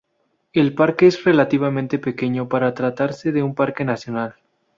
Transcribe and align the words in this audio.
El 0.51 0.73
parque 0.73 1.05
es 1.05 1.23
relativamente 1.25 1.99
pequeño 1.99 2.49
para 2.49 2.73
tratarse 2.73 3.31
de 3.31 3.43
un 3.43 3.53
parque 3.53 3.85
nacional. 3.85 4.33